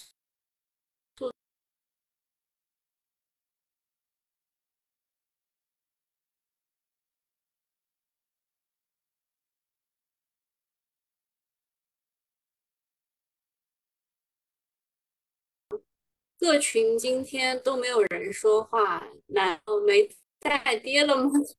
[16.38, 20.08] 各群今天都没有人说话，难道没
[20.38, 21.30] 再跌了吗？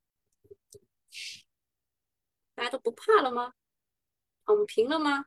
[2.55, 3.53] 大家都不怕了吗？
[4.45, 5.25] 躺平了吗？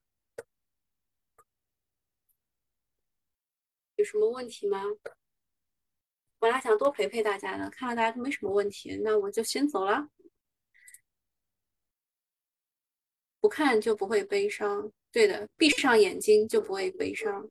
[3.98, 4.80] 有什么问题吗？
[6.38, 10.08] 本来想多陪陪大家的，看到大家都没什么问题，那我就先走了。
[13.40, 17.48] 不看就不会悲伤，对的，闭上眼睛就不会悲伤。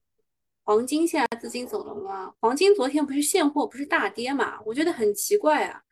[0.63, 2.33] 黄金现在资金走了吗？
[2.39, 4.61] 黄金昨天不是现货不是大跌嘛？
[4.65, 5.83] 我觉得很奇怪啊，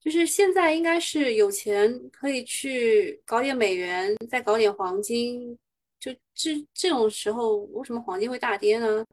[0.00, 5.56] 就是现在应该是有钱可以去搞点美元，再搞点黄金，
[6.00, 9.04] 就这这种时候，为什么黄金会大跌呢？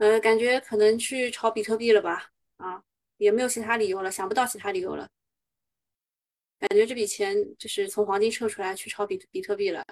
[0.00, 2.32] 呃，感觉可能去炒比特币了吧？
[2.56, 2.82] 啊，
[3.18, 5.06] 也没有其他理由了，想不到其他理由了。
[6.58, 9.84] 感觉这笔钱就是从黄金撤出来去炒比比特币了。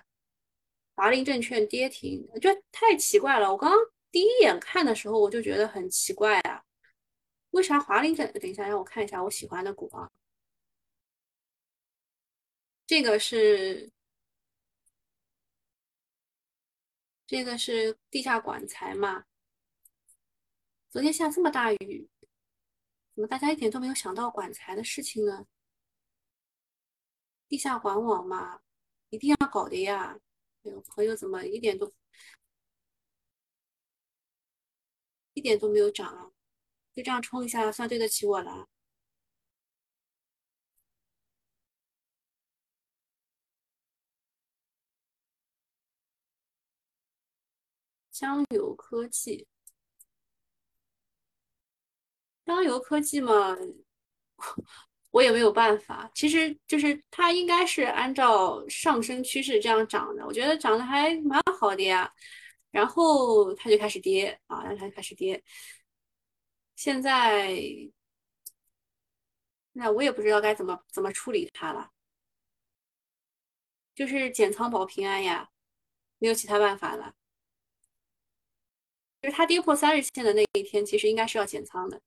[0.94, 3.52] 华林证券跌停，就太奇怪了。
[3.52, 3.78] 我刚刚
[4.10, 6.64] 第一眼看的时候，我就觉得很奇怪啊。
[7.50, 8.32] 为啥华林证？
[8.32, 10.10] 等一下，让我看一下我喜欢的股啊。
[12.86, 13.90] 这个是
[17.26, 19.26] 这个是地下管材嘛？
[20.90, 22.08] 昨天下这么大雨，
[23.14, 25.46] 怎么大家一点都没有想到管材的事情呢？
[27.46, 28.60] 地下管网嘛，
[29.10, 30.18] 一定要搞的呀！
[30.64, 31.92] 哎呦，朋友怎么一点都
[35.34, 36.32] 一点都没有涨啊？
[36.94, 38.68] 就这样冲一下，算对得起我了。
[48.10, 49.46] 江油科技，
[52.48, 53.54] 江油科技嘛，
[55.10, 56.10] 我也没有办法。
[56.14, 62.10] 其实就是它应该是按照上升趋势这样涨的，我觉得涨得还蛮好的呀。
[62.70, 65.44] 然后它就开始跌啊，然后它就开始跌。
[66.74, 67.54] 现在，
[69.72, 71.90] 那我也不知道该怎么怎么处理它了，
[73.94, 75.50] 就是减仓保平安呀，
[76.16, 77.14] 没有其他办法了。
[79.20, 82.00] 就是它跌破三日线的那一天，其实应该是要减仓的。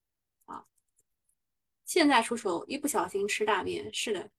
[1.91, 4.31] 现在出手一不小心吃大面，是的，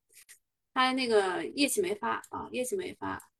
[0.72, 3.30] 他那个业绩没发啊，业绩没发。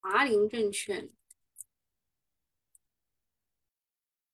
[0.00, 1.08] 华林证券。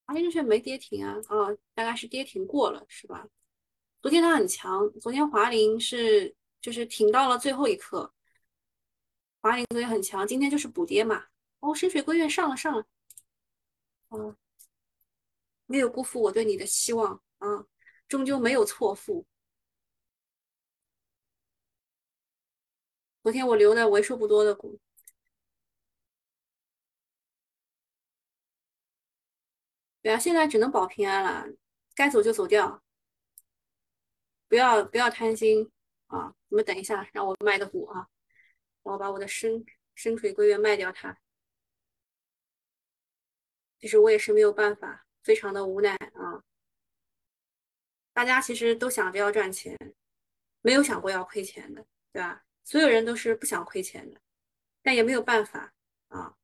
[0.06, 3.28] 华林证券没跌停啊，啊，大概是跌停过了，是吧？
[4.00, 8.14] 昨天它很强，昨天华林是就是挺到了最后一刻，
[9.42, 11.26] 华林昨天很强，今天就是补跌嘛。
[11.60, 12.86] 哦，深水归院上了上了，
[14.08, 14.34] 哦，
[15.66, 17.66] 没有辜负我对你的希望啊，
[18.12, 19.24] 终究没有错付。
[23.22, 24.78] 昨天我留的为数不多的股。
[30.02, 31.56] 对啊，现在只能保平安了，
[31.94, 32.82] 该走就走掉，
[34.46, 35.72] 不要不要贪心
[36.08, 36.34] 啊！
[36.48, 38.08] 你们等一下，让我卖个股啊，
[38.82, 41.18] 我把我的深深水归元卖掉它。
[43.78, 46.44] 其实我也是没有办法，非常的无奈啊。
[48.12, 49.76] 大家其实都想着要赚钱，
[50.60, 52.44] 没有想过要亏钱的，对吧？
[52.64, 54.20] 所有人都是不想亏钱的，
[54.82, 55.74] 但也没有办法
[56.08, 56.36] 啊。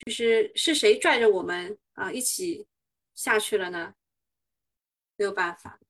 [0.00, 1.78] 就是是谁拽着我们？
[1.92, 2.66] 啊，一起
[3.14, 3.94] 下去了呢，
[5.16, 5.80] 没有办法。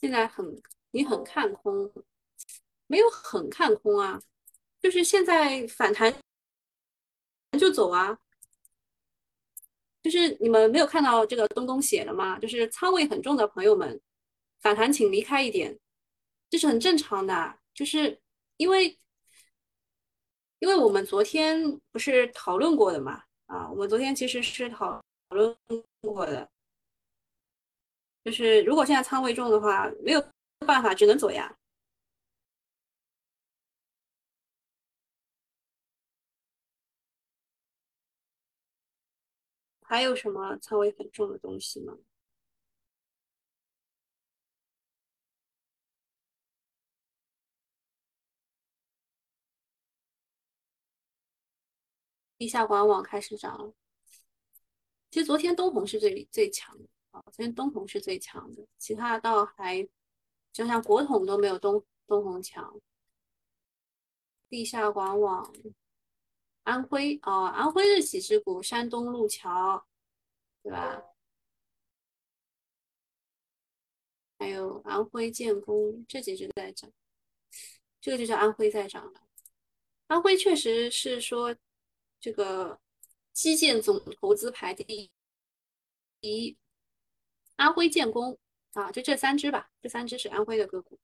[0.00, 0.62] 现在很，
[0.92, 1.92] 你很看空，
[2.86, 4.20] 没有很看空啊，
[4.80, 6.12] 就是现在反弹
[7.58, 8.18] 就走啊。
[10.02, 12.38] 就是你们没有看到这个东东写的吗？
[12.38, 14.00] 就是仓位很重的朋友们，
[14.60, 15.78] 反弹请离开一点，
[16.48, 18.18] 这是很正常的，就是
[18.56, 18.96] 因为。
[20.62, 25.56] 因为我们昨天不是讨论过的嘛，啊，我们昨天其实是讨论
[26.02, 26.46] 过的，
[28.22, 30.22] 就是如果现在仓位重的话，没有
[30.66, 31.50] 办法，只能走呀。
[39.90, 41.98] 还有什么仓位很重的东西吗？
[52.38, 53.74] 地下管网开始涨了。
[55.10, 59.88] 其实昨天东红是最最强的啊，昨天东红是最强的，其他倒还
[60.52, 62.80] 就像国统都没有东东红强。
[64.48, 65.52] 地下管网，
[66.62, 69.84] 安徽哦，安徽的几只股，山东路桥，
[70.62, 71.02] 对吧？
[74.38, 76.90] 还有安徽建工这几只在涨，
[78.00, 79.22] 这个就叫安徽在涨了。
[80.06, 81.56] 安徽确实是说。
[82.22, 82.78] 这个
[83.32, 85.10] 基建总投资排第
[86.20, 86.54] 一，
[87.56, 88.38] 安徽建工
[88.74, 91.00] 啊，就这三只吧，这三只是安徽的个股。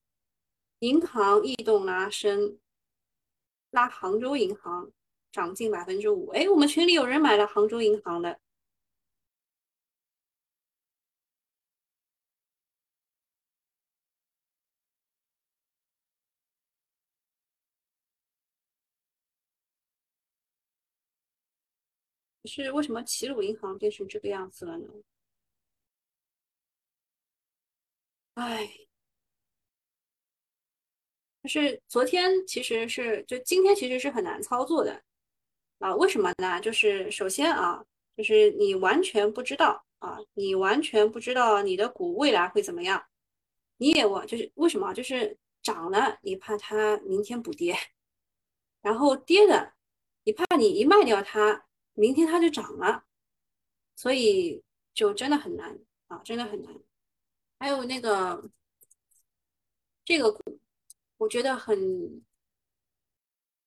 [0.81, 2.59] 银行异动拉升，
[3.71, 4.93] 拉杭州银行
[5.33, 6.27] 涨近百分之五。
[6.33, 8.39] 哎，我们群里有人买了杭州银行的，
[22.47, 24.89] 是为什么齐鲁银行变成这个样子了呢？
[28.35, 28.69] 哎，
[31.43, 35.03] 就是昨天其实是就今天其实是很难操作的
[35.79, 35.95] 啊？
[35.97, 36.61] 为什么呢？
[36.61, 37.83] 就是首先啊，
[38.17, 43.07] 就是你完全不知道啊，你完全不知道你的股未来会怎么样，
[43.79, 44.93] 你也我就是为什么？
[44.93, 47.75] 就是涨了，你怕它明天补跌，
[48.83, 49.73] 然后跌的，
[50.25, 51.65] 你怕你一卖掉它。
[51.97, 53.05] 明天它就涨了，
[53.97, 55.79] 所以就真的很难
[56.09, 56.75] 啊，真的很难。
[57.59, 58.51] 还有那个
[60.05, 60.61] 这个股，
[61.17, 62.23] 我觉得很，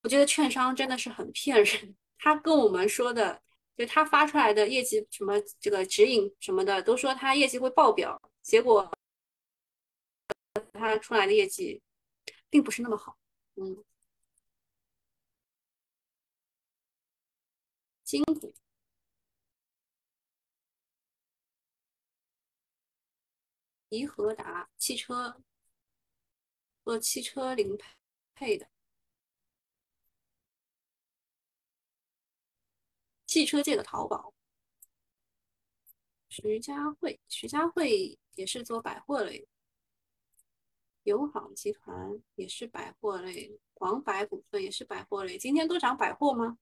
[0.03, 1.95] 我觉得券商真的是很骗人。
[2.19, 3.41] 他跟我们说的，
[3.75, 8.95] 就他发出来的业绩什么这个指引什么的，都说他业绩会爆表，结果
[10.73, 11.81] 他出来的业绩
[12.47, 13.17] 并不是那么好，
[13.55, 13.83] 嗯。
[18.09, 18.51] 金股，
[23.89, 25.43] 怡和达汽车
[26.83, 27.77] 做汽车零
[28.33, 28.67] 配的，
[33.27, 34.33] 汽车界的淘宝。
[36.29, 39.47] 徐家汇，徐家汇也是做百货类。
[41.03, 45.37] 友好集团也是百货类，广百股份也是百货类。
[45.37, 46.57] 今天都涨百货吗？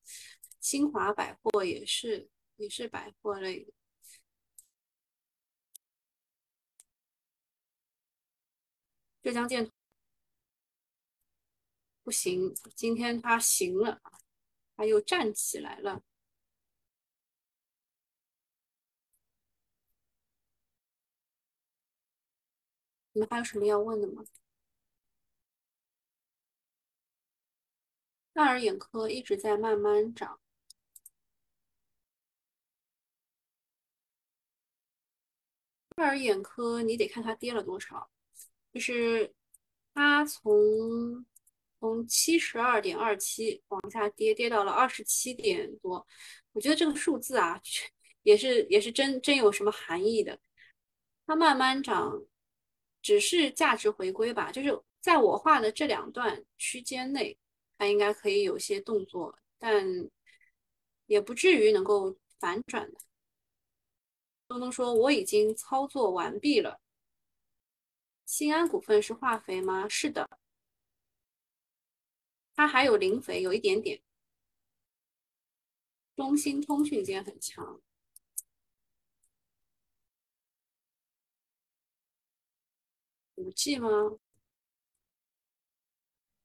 [0.60, 3.68] 新华百货也是，也是百货类。
[9.22, 9.72] 浙江建
[12.04, 14.02] 不行，今天它行了，
[14.76, 16.02] 它又站起来了。
[23.14, 24.24] 你们还有什么要问的吗？
[28.34, 30.40] 爱尔眼科一直在慢慢涨。
[35.98, 38.08] 爱尔眼科，你得看它跌了多少，
[38.72, 39.34] 就是
[39.96, 41.26] 它从
[41.80, 46.06] 从七十二点二七往下跌，跌到了二十七点多。
[46.52, 47.60] 我觉得这个数字啊，
[48.22, 50.40] 也是也是真真有什么含义的。
[51.26, 52.24] 它慢慢涨，
[53.02, 57.36] 只是价值回归吧，就是在我画的这两段区间内，
[57.76, 59.84] 它应该可以有些动作，但
[61.08, 63.00] 也不至于能够反转的。
[64.48, 66.80] 东东说：“我已经操作完毕了。
[68.26, 69.88] 新安股份是化肥吗？
[69.90, 70.40] 是的，
[72.56, 74.02] 它还有磷肥，有一点点。
[76.16, 77.82] 中兴通讯今天很强，
[83.36, 83.90] 五 G 吗？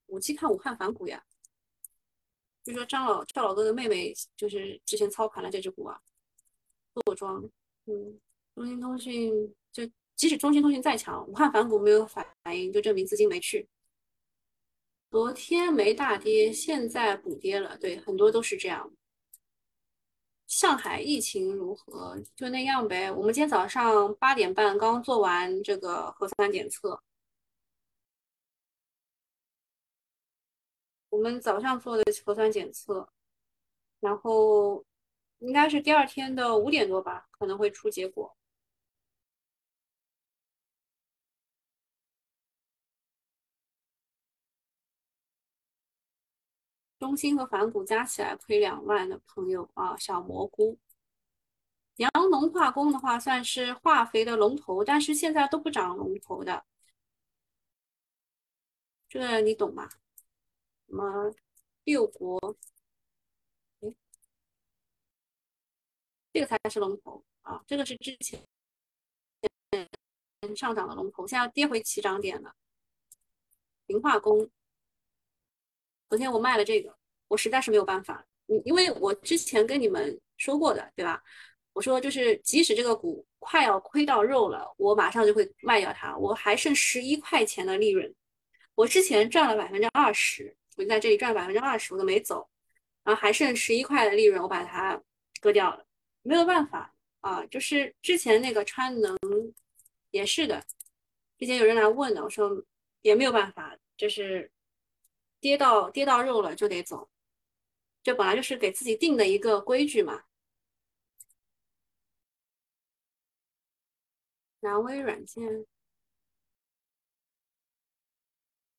[0.06, 1.24] 五 G 看武汉反股呀。
[2.64, 6.02] 就说张老赵老哥的妹妹，就是之前操盘了这只股啊，
[6.94, 7.48] 坐庄。”
[7.86, 8.20] 嗯，
[8.54, 12.24] 中兴通讯就即使中兴通讯再强，武汉反股没有反
[12.54, 13.68] 应，就证明资金没去。
[15.10, 18.92] 昨天没大跌，现在补跌了，对，很多都是这样。
[20.46, 22.22] 上海疫情如何？
[22.36, 23.10] 就那样呗。
[23.10, 27.02] 我们今天早上八点半刚做完这个核酸检测，
[31.10, 33.08] 我们早上做的核酸检测，
[33.98, 34.84] 然后。
[35.42, 38.36] 应该是第二天的五点多吧，可能会出结果。
[46.98, 50.78] 中兴和反骨加起来亏两万的朋友啊，小蘑菇。
[51.96, 56.64] 阳农化工的话算是化肥的龙头，但是现在都不涨龙头的，
[59.08, 59.88] 这个你懂吗？
[60.88, 61.34] 什么
[61.84, 62.56] 六国？
[66.32, 67.62] 这个才是龙头啊！
[67.66, 68.42] 这个是之前
[70.56, 72.54] 上涨的龙头，现在跌回起涨点了。
[73.86, 74.48] 磷化工，
[76.08, 76.96] 昨天我卖了这个，
[77.28, 78.26] 我实在是没有办法。
[78.46, 81.22] 嗯，因为我之前跟你们说过的，对吧？
[81.74, 86.16] 我说就是即使这个股快要亏到肉了，我马上就会卖掉它。
[86.16, 88.14] 我还剩十一块钱的利润，
[88.74, 92.48] 我之前赚了百分之二十，我就在这里赚百分之二十，我都没走，
[93.04, 95.00] 然后还剩十一块的利润，我把它
[95.40, 95.84] 割掉了。
[96.22, 99.16] 没有办法啊，就是之前那个川能
[100.10, 100.64] 也是的，
[101.38, 102.64] 之前有人来问的，我说
[103.02, 104.50] 也没有办法，就是
[105.40, 107.10] 跌到跌到肉了就得走，
[108.02, 110.24] 这本来就是给自己定的一个规矩嘛。
[114.60, 115.66] 南威软件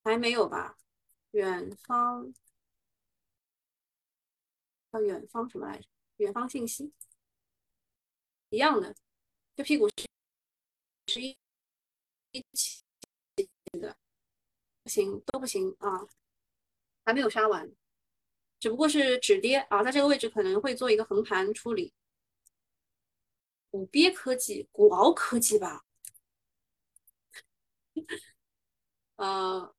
[0.04, 0.78] 还没有吧？
[1.32, 2.34] 远方，
[4.92, 5.88] 叫远方什么来着？
[6.18, 6.94] 远方信息
[8.54, 8.96] 一样的，
[9.56, 10.08] 这屁股是
[11.08, 11.36] 是一
[12.30, 12.84] 一起
[13.72, 13.98] 的，
[14.84, 16.08] 不行都不行啊，
[17.04, 17.68] 还没有杀完，
[18.60, 21.96] 只不过是止跌啊，在这个位置可能会做一个横盘处理。
[23.72, 25.84] 古鳖科技，古鳌科技吧，
[29.16, 29.76] 呃，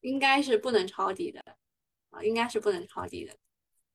[0.00, 1.40] 应该是不能抄底的
[2.10, 3.38] 啊，应该是不能抄底的，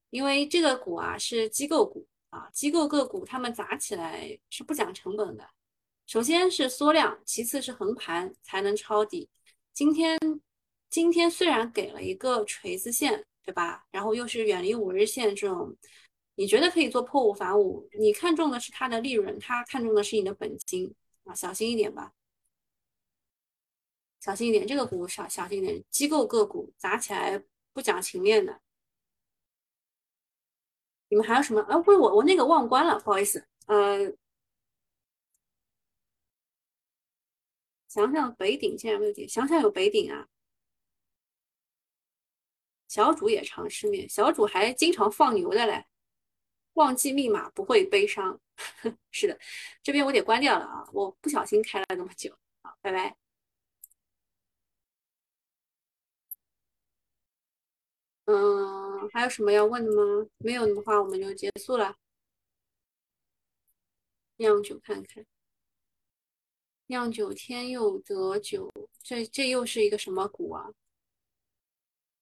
[0.09, 5.49] 因为这个股啊是机构股啊，机构个股他们砸起来是不讲成本的，
[6.05, 9.29] 首先是缩量，其次是横盘才能抄底。
[9.73, 10.19] 今天
[10.89, 13.85] 今天虽然给了一个锤子线，对吧？
[13.89, 15.77] 然后又是远离五日线这种。
[16.35, 17.87] 你觉得可以做破五反五？
[17.97, 22.11] 你看中的是它的利润，他看中的是你的本金啊，小心一点吧，
[24.19, 28.59] 小心一点，这个股小小心一点，机构个股砸起来不讲情面的。
[31.09, 31.61] 你们还有什么？
[31.61, 33.45] 啊，不是我，我那个忘关了，不好意思。
[33.67, 34.11] 呃，
[37.87, 40.27] 想想北鼎竟然没有点，想想有北鼎啊。
[42.87, 45.85] 小主也常失眠，小主还经常放牛的嘞。
[46.73, 48.39] 忘记密码不会悲伤，
[49.11, 49.39] 是的，
[49.83, 53.15] 这边我得关掉了啊，我不小心开了那么久，好，拜拜。
[58.25, 60.29] 嗯，还有什么要问的吗？
[60.39, 61.95] 没有的话，我们就结束了。
[64.35, 65.25] 酿酒看看，
[66.87, 68.69] 酿酒天佑得酒，
[69.01, 70.73] 这这又是一个什么股啊？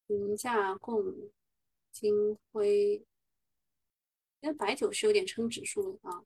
[0.05, 1.31] 评价供
[1.91, 3.03] 金辉。
[4.41, 6.23] 因为白酒是有点撑指数的啊，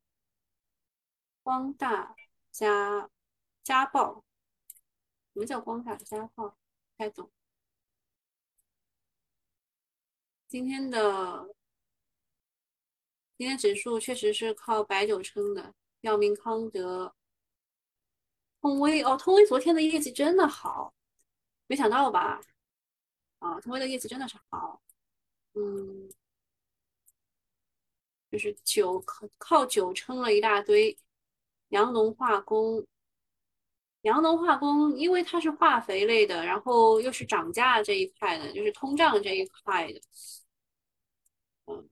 [1.43, 2.13] 光大
[2.51, 3.09] 加
[3.63, 4.26] 家暴，
[5.32, 6.49] 什么叫光大家暴？
[6.49, 6.55] 不
[6.97, 7.32] 太懂。
[10.47, 11.53] 今天的
[13.37, 17.13] 今天指数确实是靠白酒撑的，药明康德、
[18.61, 20.93] 通威哦，通威昨天的业绩真的好，
[21.67, 22.41] 没想到吧？
[23.39, 24.81] 啊，通威的业绩真的是好，
[25.53, 26.09] 嗯。
[28.29, 30.97] 就是酒靠靠酒撑了一大堆，
[31.69, 32.85] 阳农化工，
[34.08, 40.01] 阳农化工因为它是化肥类的，然后又是涨价这一块的，就是通胀这一块的，
[41.66, 41.89] 嗯，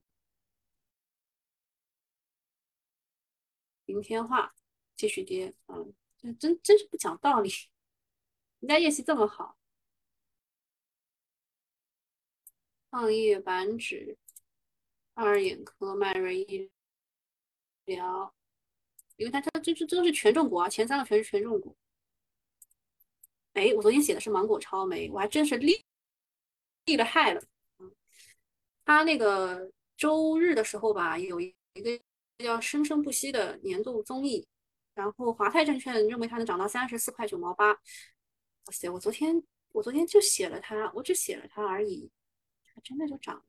[3.84, 4.54] 明天化
[4.96, 5.94] 继续跌，嗯，
[6.38, 7.50] 真真是不讲道理，
[8.60, 9.58] 人家业绩这么好，
[12.90, 14.18] 创业板指。
[15.18, 16.70] 二眼科、迈瑞医
[17.86, 18.34] 疗，
[19.16, 21.74] 因为它它这这都是权重股啊，前三个全是权重股。
[23.56, 25.82] 哎，我昨天写的是芒果超媒，我还真是厉
[26.84, 27.42] 厉了害了。
[27.78, 27.90] 嗯，
[28.84, 31.98] 他那个周日的时候吧，有一个
[32.38, 34.46] 叫《生生不息》的年度综艺，
[34.94, 37.72] 然后华泰证券认为它能涨到三十四块九毛八。
[37.72, 37.78] 哇
[38.72, 39.42] 塞，我昨天
[39.72, 42.10] 我昨天就写了它，我只写了它而已，
[42.74, 43.44] 它真的就涨了。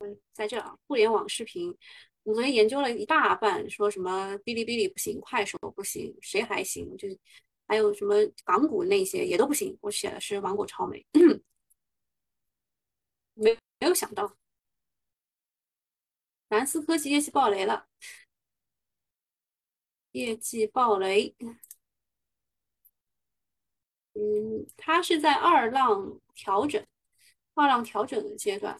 [0.00, 1.76] 嗯在这啊，互联网视频，
[2.28, 6.94] 我昨天研究了一大半，说什么哔哩哔哩不行，快手不行，谁还行？
[6.98, 7.18] 就是
[7.66, 9.78] 还有什么港股那些也都不行。
[9.80, 11.06] 我写的是芒果超美，
[13.32, 14.36] 没没有想到，
[16.48, 17.88] 南思科技业绩爆雷了，
[20.12, 21.34] 业绩爆雷。
[24.12, 26.86] 嗯，它是在二浪调整，
[27.54, 28.78] 二浪调整的阶段。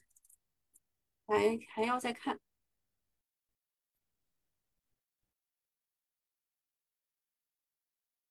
[1.26, 2.38] 还还要再看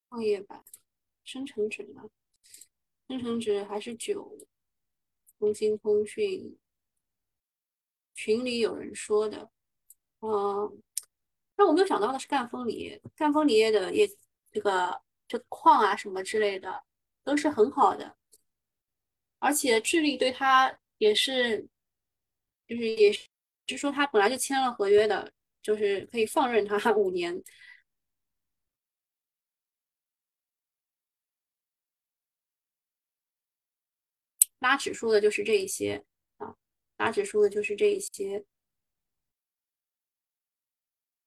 [0.09, 0.63] 创业板
[1.23, 2.03] 深成指呢？
[3.07, 4.37] 深成指还是九？
[5.39, 6.57] 中兴通讯
[8.13, 9.49] 群里有人说的，
[10.21, 10.81] 嗯，
[11.55, 14.09] 让我没有想到的是赣锋锂业，赣锋锂业的业
[14.51, 16.83] 这个这矿啊什么之类的
[17.23, 18.17] 都是很好的，
[19.39, 21.67] 而且智利对它也是。
[22.69, 23.29] 就是也是，
[23.65, 25.31] 就说他本来就签了合约的，
[25.61, 27.41] 就是可以放任他五年。
[34.59, 36.05] 拉指数的就是这一些
[36.37, 36.55] 啊，
[36.97, 38.45] 拉指数的就是这一些。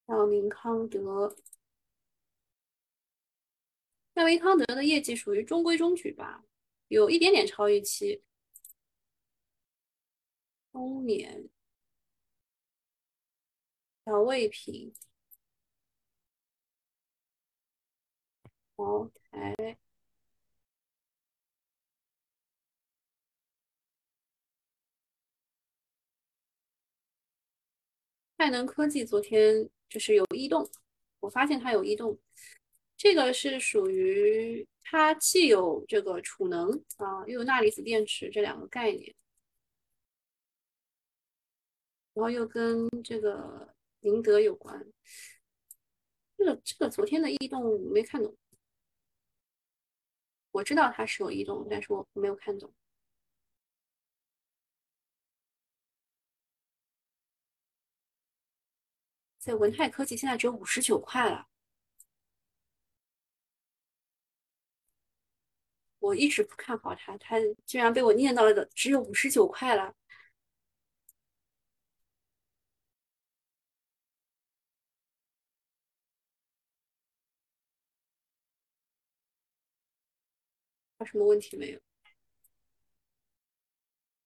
[0.07, 1.37] 药明康德，
[4.14, 6.45] 药明康德的业绩属于中规中矩吧，
[6.89, 8.22] 有一点点超预期。
[10.72, 11.49] 丰年
[14.05, 14.93] 调味品，
[18.76, 19.78] 茅台，
[28.41, 30.66] 太能科技昨天就是有异动，
[31.18, 32.18] 我发现它有异动，
[32.97, 39.14] 这个是属于它既有这个储能啊，又有钠离子电池这两个概念，
[42.14, 44.91] 然后又跟这个宁德有关。
[46.38, 48.34] 这个这个昨天的异动没看懂，
[50.53, 52.72] 我知道它是有异动，但是我没有看懂。
[59.51, 61.48] 在文泰科技现在只有五十九块了，
[65.98, 67.36] 我一直不看好它，它
[67.66, 69.94] 居然被我念到了只有五十九块了。
[80.98, 81.80] 有什么问题没有？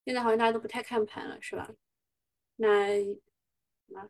[0.04, 1.68] 现在好像大家都不太看盘了，是吧？
[2.56, 2.88] 那
[3.86, 4.08] 那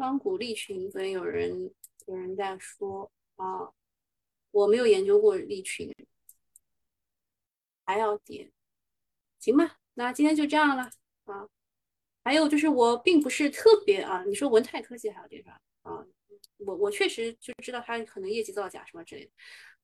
[0.00, 1.70] 双股利群，所以有人
[2.06, 3.70] 有人在说啊，
[4.50, 5.94] 我没有研究过利群，
[7.84, 8.50] 还要点，
[9.38, 9.76] 行吧？
[9.92, 10.90] 那今天就这样了
[11.24, 11.46] 啊。
[12.24, 15.60] 还有就是我并不是特别啊，你说文泰科技还要点啥？
[15.82, 16.02] 啊，
[16.56, 19.30] 我我确实就知道它可能业绩造假什么之类的，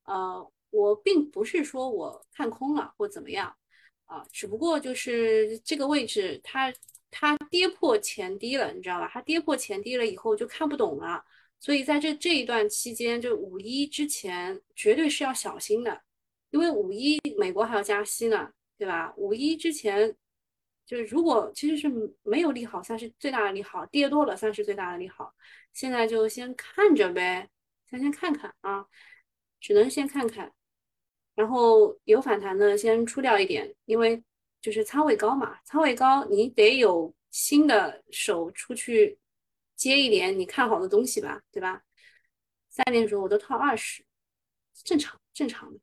[0.05, 0.51] 呃。
[0.71, 3.57] 我并不是说我看空了或怎么样
[4.07, 6.75] 啊，只不过就是这个位置它
[7.11, 9.09] 它跌破前低了，你知道吧？
[9.13, 11.25] 它跌破前低了以后就看不懂了，
[11.61, 16.03] 所以在这这一段期间，就五一之前绝对是要小心的，
[16.51, 19.13] 因为五一美国还要加息呢，对吧？
[19.17, 20.15] 五一之前
[20.85, 21.91] 就是如果其实是
[22.23, 25.35] 没有利好，算是最大的利好，跌多了算是最大的利好，
[25.73, 27.49] 现在就先看着呗，
[27.89, 28.87] 先先看看啊，
[29.61, 30.53] 只能先看看。
[31.35, 34.23] 然后有反弹的先出掉一点，因为
[34.67, 39.17] 就是仓位高嘛，仓位高你得有新的手出去
[39.77, 41.85] 接一点你看好的东西吧，对吧？
[42.69, 44.05] 三点的时候我都套二十，
[44.83, 45.79] 正常正常的。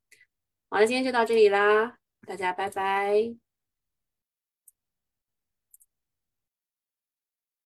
[0.67, 3.52] 好了，今天就到这里啦，大家拜拜。